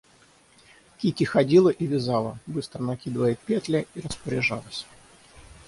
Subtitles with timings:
[0.97, 4.87] Кити ходила и вязала, быстро накидывая петли, и распоряжалась.